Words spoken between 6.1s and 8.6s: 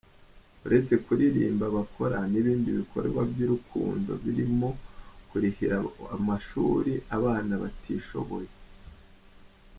amashuri abana batishoboye.